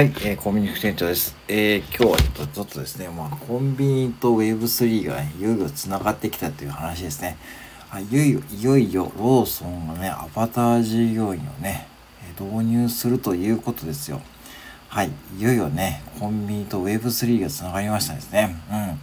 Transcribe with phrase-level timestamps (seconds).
[0.00, 1.36] はい、えー、コンビニ副店長です。
[1.46, 7.36] えー、今日はちょっとですね、まあ、コンビニと Web3 が、ね、いよいよ繋がってきたという話ですね。
[7.90, 11.86] あいよいよ、いよいよローソンがね、アバター従業員をね、
[12.40, 14.22] 導入するということですよ。
[14.88, 18.56] はい、いよいよね、コンビニと Web3 が繋がりましたですね。
[18.70, 19.00] うん。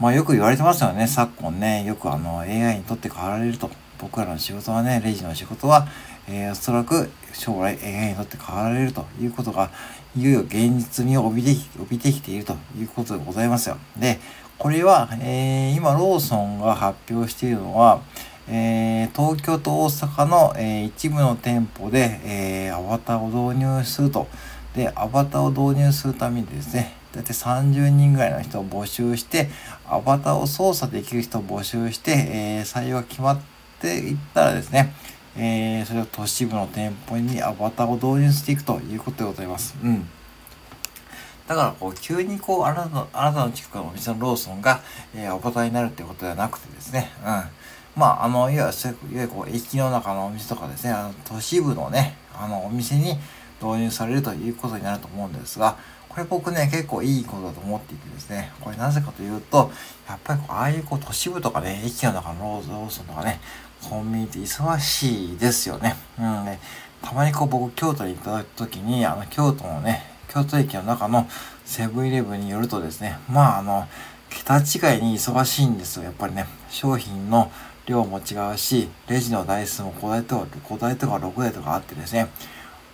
[0.00, 3.70] まあよく言われてますよね、昨今ね、よくあの AI にとって変わられると。
[4.00, 5.86] 僕らの仕事はね、レジの仕事は、
[6.28, 9.70] えー、おそらく将来 AI にとって変わられるということが、
[10.16, 13.76] いよいよ現実味を帯びて帯びてきているということでございますよ。
[13.98, 14.18] で、
[14.58, 18.00] これは、えー、今ローソンが発表しているのは、
[18.48, 24.26] えー、東京と大阪の、えー、一部の店舗で、えー、アバターを導入すると。
[24.76, 29.48] で、アバターを導入するためにですね、だいたい30人ぐらいの人を募集して、
[29.86, 33.40] アバターを操作できる人を募集して、え採用が決まっ
[33.80, 34.92] ていったらですね、
[35.36, 39.74] えー、それを都市部の店舗にアバターを導入していくということでございます。
[39.82, 40.08] うん。
[41.46, 44.80] だから、こう、急にこう、あなたの、あなたの近くのお店のローソンが、
[45.14, 47.44] えー、アバターになるってことではなくてですね、うん。
[47.96, 48.72] まあ、あの、いわ
[49.10, 53.18] ゆる、こう、駅の中のお店とかですね、あの、都市部のね、あの、お店に
[53.62, 55.76] 導入されるということになると思うんですが、
[56.08, 59.72] これ僕ね、結構いいことだと思っていてですね、これなぜかというと、
[60.08, 63.40] やっぱりこう、ああいうこう、都市部とかね、駅の中のローソンとかね、
[63.82, 65.96] コンビニって忙しいですよね。
[66.18, 66.60] うんね。
[67.02, 71.28] たまにこう僕京都に行った時に、あの京都のね、京都駅の中の
[71.64, 73.86] セブンイレブンによるとですね、まああの、
[74.30, 76.04] 桁違いに忙しいんですよ。
[76.04, 77.50] やっぱりね、商品の
[77.86, 82.28] 量も違うし、レジの台数も5台とか5台とか6台とかあってですね、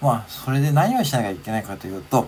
[0.00, 2.26] まあそれで何をしなきゃいけないかというと、やっ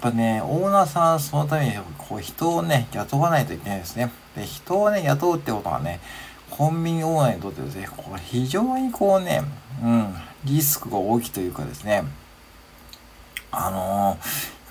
[0.00, 4.10] ぱね、オーナーさんそのためにこう人をね、雇わないといけないですね。
[4.36, 6.00] で、人をね、雇うってことはね、
[6.50, 9.42] コンビニオーナーにとってですね、これ非常にこうね、
[9.82, 12.04] うん、リスクが大きいというかですね、
[13.50, 14.18] あのー、やっ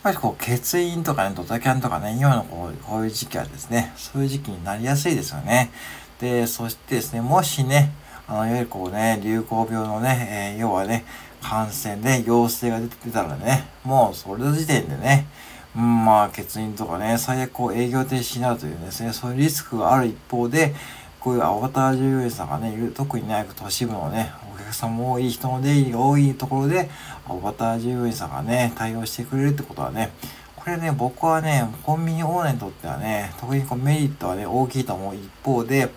[0.04, 5.72] ぱりこう、欠員とかね、ドタキャンとかね、今のこうこういう時期はですね、そういう時期になりやすいですよね。
[6.20, 7.92] で、そしてですね、もしね、
[8.28, 11.06] あの、いわゆるこうね、流行病のね、えー、要はね、
[11.42, 15.28] 感染で陽性が出てたらね、もうそれの時点でね、
[15.76, 20.74] うん、まあ、欠員とかね、最悪こう営業停止になるというですね、そういうリスクがある一方で、
[21.20, 26.90] こういうアバター従業員さんがね、いる、特にね、都市部のね、お客さんも多い、人の出入りが多いところで、
[27.28, 30.12] アバター従業員さんがね、対応してくれるってことはね、
[30.56, 35.90] これね、僕はね、コンビニオーナーにとってはね、特にこうメリットはね、大きいと思う一方で、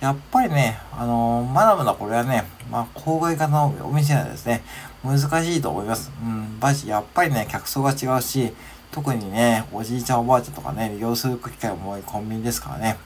[0.00, 4.62] やっぱりね、あのー、まだまだこれはね、まあ、郊外型のお店なんですね、
[5.02, 6.12] 難しいと思います。
[6.22, 8.52] うん、バジ、やっぱりね、客層が違うし、
[8.90, 12.98] 特にね、おじいちゃんおばあちゃんとかね、利用する機会も多いコンビニですからね、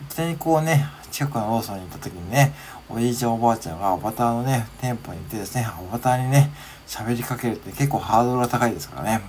[0.00, 2.54] いきなりこうね、近くのローソンに行った時にね、
[2.88, 6.50] おじいちゃんおばあちゃんがアバターのね、店舗に行ってですね、アバターにね、
[6.86, 9.22] 喋りかけるって結構ハードルが高いですからね。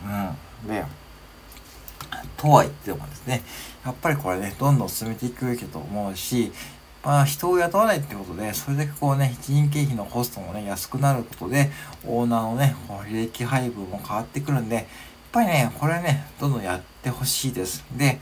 [0.64, 0.68] うん。
[0.68, 0.84] で、
[2.38, 3.42] とは言ってもですね、
[3.86, 6.52] やっぱりこれね、どんどん進めていくべきだと思うし、
[7.04, 11.70] まあ人を雇わないってことで、それだけこうね、人件費のコストもね、安くなることで、
[12.06, 14.86] オーナーのね、こう履歴配分も変わってくるんで、やっ
[15.32, 17.84] ぱりね、これね、どんどんやってほしいです。
[17.98, 18.20] で、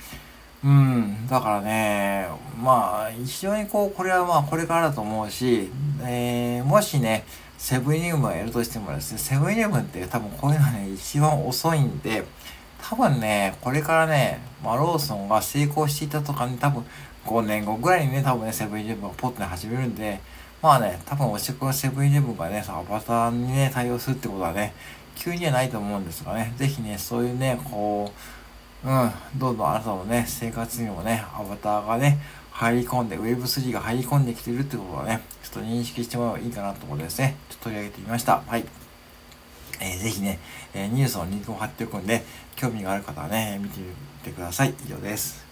[0.64, 2.28] うん、だからね、
[2.62, 5.70] まあ、非常にこう、これはまあ、これからだと思うし、
[6.04, 7.26] えー、もしね、
[7.58, 12.24] セブンイレブンをやるとしてもですね、セブンイレブンって多分こういうのはね、一番遅いんで、
[12.82, 16.86] 多分ね、これからね、まあ、ローソンが成功していたとかね、多分
[17.26, 20.20] 5年後ぐらいにね、多分ね、セブンイレブンがポッとね、始めるんで、
[20.62, 24.74] まあね、多分おしくはセブンイレブンがね、そのアバターにね、対応するってことはね、
[25.16, 28.12] 急にはないと思うんですがね、ぜひね、そういうね、こ
[28.84, 32.20] う、うん、どんどんあなたのね、生活にもね、アバターがね、
[32.52, 38.42] 入り込んで、Web3 が入り込んできてるってことをね、ちょっと認識してもらえばいいかなと思ってですね、ちょっと取り上げてみました。
[38.46, 38.66] はい。
[39.82, 40.40] えー、ぜひね、
[40.74, 42.24] え、ニュースのリンクを貼っておくんで、
[42.56, 43.88] 興味がある方はね、見てみ
[44.24, 44.74] てください。
[44.86, 45.51] 以上です。